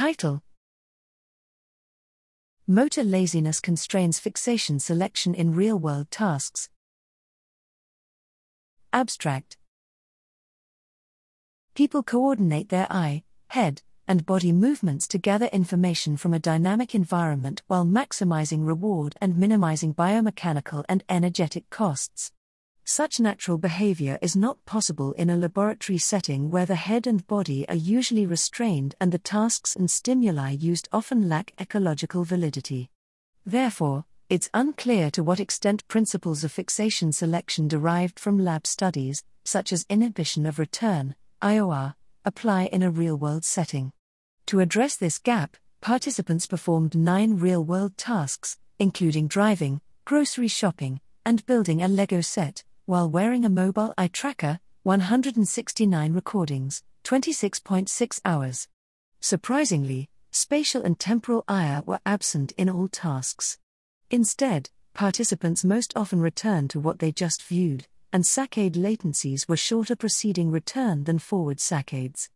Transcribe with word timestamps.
Title 0.00 0.42
Motor 2.66 3.04
laziness 3.04 3.60
constrains 3.60 4.18
fixation 4.18 4.78
selection 4.78 5.34
in 5.34 5.54
real 5.54 5.78
world 5.78 6.10
tasks. 6.10 6.70
Abstract 8.94 9.58
People 11.74 12.02
coordinate 12.02 12.70
their 12.70 12.86
eye, 12.90 13.24
head, 13.48 13.82
and 14.08 14.24
body 14.24 14.52
movements 14.52 15.06
to 15.08 15.18
gather 15.18 15.50
information 15.52 16.16
from 16.16 16.32
a 16.32 16.38
dynamic 16.38 16.94
environment 16.94 17.60
while 17.66 17.84
maximizing 17.84 18.66
reward 18.66 19.16
and 19.20 19.36
minimizing 19.36 19.92
biomechanical 19.92 20.82
and 20.88 21.04
energetic 21.10 21.68
costs. 21.68 22.32
Such 22.92 23.20
natural 23.20 23.56
behavior 23.56 24.18
is 24.20 24.34
not 24.34 24.64
possible 24.64 25.12
in 25.12 25.30
a 25.30 25.36
laboratory 25.36 25.96
setting 25.96 26.50
where 26.50 26.66
the 26.66 26.74
head 26.74 27.06
and 27.06 27.24
body 27.24 27.64
are 27.68 27.76
usually 27.76 28.26
restrained 28.26 28.96
and 29.00 29.12
the 29.12 29.18
tasks 29.18 29.76
and 29.76 29.88
stimuli 29.88 30.50
used 30.50 30.88
often 30.90 31.28
lack 31.28 31.52
ecological 31.60 32.24
validity. 32.24 32.90
Therefore, 33.46 34.06
it's 34.28 34.50
unclear 34.52 35.08
to 35.12 35.22
what 35.22 35.38
extent 35.38 35.86
principles 35.86 36.42
of 36.42 36.50
fixation 36.50 37.12
selection 37.12 37.68
derived 37.68 38.18
from 38.18 38.40
lab 38.40 38.66
studies, 38.66 39.22
such 39.44 39.72
as 39.72 39.86
inhibition 39.88 40.44
of 40.44 40.58
return, 40.58 41.14
IOR, 41.40 41.94
apply 42.24 42.64
in 42.72 42.82
a 42.82 42.90
real 42.90 43.14
world 43.14 43.44
setting. 43.44 43.92
To 44.46 44.58
address 44.58 44.96
this 44.96 45.18
gap, 45.18 45.56
participants 45.80 46.48
performed 46.48 46.96
nine 46.96 47.38
real 47.38 47.62
world 47.62 47.96
tasks, 47.96 48.58
including 48.80 49.28
driving, 49.28 49.80
grocery 50.04 50.48
shopping, 50.48 51.00
and 51.24 51.46
building 51.46 51.82
a 51.82 51.86
Lego 51.86 52.20
set, 52.20 52.64
while 52.90 53.08
wearing 53.08 53.44
a 53.44 53.48
mobile 53.48 53.94
eye 53.96 54.08
tracker, 54.08 54.58
169 54.82 56.12
recordings, 56.12 56.82
26.6 57.04 58.20
hours. 58.24 58.66
Surprisingly, 59.20 60.10
spatial 60.32 60.82
and 60.82 60.98
temporal 60.98 61.44
IOR 61.48 61.86
were 61.86 62.00
absent 62.04 62.50
in 62.58 62.68
all 62.68 62.88
tasks. 62.88 63.58
Instead, 64.10 64.70
participants 64.92 65.64
most 65.64 65.92
often 65.94 66.20
returned 66.20 66.68
to 66.70 66.80
what 66.80 66.98
they 66.98 67.12
just 67.12 67.44
viewed, 67.44 67.86
and 68.12 68.24
saccade 68.24 68.74
latencies 68.74 69.48
were 69.48 69.56
shorter 69.56 69.94
preceding 69.94 70.50
return 70.50 71.04
than 71.04 71.20
forward 71.20 71.58
saccades 71.58 72.28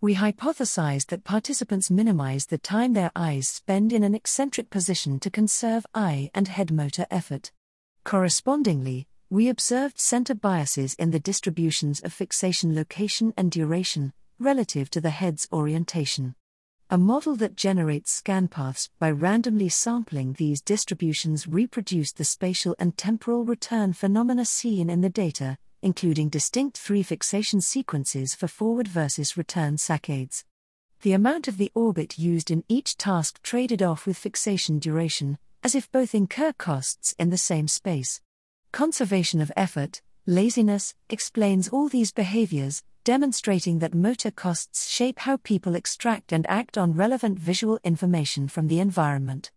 we 0.00 0.14
hypothesized 0.14 1.06
that 1.06 1.24
participants 1.24 1.90
minimize 1.90 2.46
the 2.46 2.58
time 2.58 2.92
their 2.92 3.10
eyes 3.16 3.48
spend 3.48 3.92
in 3.92 4.04
an 4.04 4.14
eccentric 4.14 4.70
position 4.70 5.18
to 5.18 5.30
conserve 5.30 5.84
eye 5.94 6.30
and 6.32 6.46
head 6.46 6.70
motor 6.70 7.06
effort. 7.10 7.50
Correspondingly, 8.04 9.08
we 9.28 9.48
observed 9.48 9.98
center 9.98 10.34
biases 10.36 10.94
in 10.94 11.10
the 11.10 11.18
distributions 11.18 12.00
of 12.00 12.12
fixation 12.12 12.76
location 12.76 13.34
and 13.36 13.50
duration, 13.50 14.12
relative 14.38 14.88
to 14.88 15.00
the 15.00 15.10
head's 15.10 15.48
orientation. 15.52 16.36
A 16.90 16.96
model 16.96 17.34
that 17.36 17.56
generates 17.56 18.12
scan 18.12 18.46
paths 18.46 18.88
by 19.00 19.10
randomly 19.10 19.68
sampling 19.68 20.34
these 20.34 20.62
distributions 20.62 21.48
reproduced 21.48 22.18
the 22.18 22.24
spatial 22.24 22.76
and 22.78 22.96
temporal 22.96 23.44
return 23.44 23.92
phenomena 23.92 24.44
seen 24.44 24.88
in 24.88 25.00
the 25.00 25.10
data, 25.10 25.58
including 25.82 26.28
distinct 26.28 26.78
three 26.78 27.02
fixation 27.02 27.60
sequences 27.60 28.32
for 28.32 28.46
forward 28.46 28.86
versus 28.86 29.36
return 29.36 29.74
saccades. 29.74 30.44
The 31.02 31.14
amount 31.14 31.48
of 31.48 31.58
the 31.58 31.72
orbit 31.74 32.16
used 32.16 32.52
in 32.52 32.62
each 32.68 32.96
task 32.96 33.42
traded 33.42 33.82
off 33.82 34.06
with 34.06 34.16
fixation 34.16 34.78
duration, 34.78 35.38
as 35.64 35.74
if 35.74 35.90
both 35.90 36.14
incur 36.14 36.52
costs 36.52 37.12
in 37.18 37.30
the 37.30 37.36
same 37.36 37.66
space. 37.66 38.20
Conservation 38.72 39.40
of 39.40 39.52
effort, 39.56 40.02
laziness, 40.26 40.94
explains 41.08 41.68
all 41.68 41.88
these 41.88 42.12
behaviors, 42.12 42.82
demonstrating 43.04 43.78
that 43.78 43.94
motor 43.94 44.30
costs 44.30 44.90
shape 44.90 45.20
how 45.20 45.36
people 45.38 45.74
extract 45.74 46.32
and 46.32 46.46
act 46.48 46.76
on 46.76 46.92
relevant 46.92 47.38
visual 47.38 47.78
information 47.84 48.48
from 48.48 48.68
the 48.68 48.80
environment. 48.80 49.50